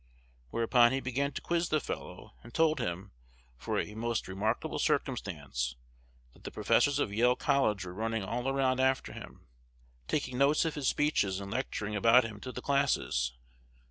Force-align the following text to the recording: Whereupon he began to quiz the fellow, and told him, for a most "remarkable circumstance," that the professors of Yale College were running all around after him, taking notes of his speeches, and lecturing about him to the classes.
Whereupon 0.49 0.93
he 0.93 0.99
began 0.99 1.31
to 1.33 1.43
quiz 1.43 1.69
the 1.69 1.79
fellow, 1.79 2.33
and 2.41 2.55
told 2.55 2.79
him, 2.79 3.11
for 3.55 3.77
a 3.79 3.93
most 3.93 4.27
"remarkable 4.27 4.79
circumstance," 4.79 5.75
that 6.33 6.43
the 6.43 6.49
professors 6.49 6.97
of 6.97 7.13
Yale 7.13 7.35
College 7.35 7.85
were 7.85 7.93
running 7.93 8.23
all 8.23 8.49
around 8.49 8.79
after 8.79 9.13
him, 9.13 9.45
taking 10.07 10.39
notes 10.39 10.65
of 10.65 10.73
his 10.73 10.87
speeches, 10.87 11.39
and 11.39 11.51
lecturing 11.51 11.95
about 11.95 12.23
him 12.23 12.39
to 12.39 12.51
the 12.51 12.63
classes. 12.63 13.33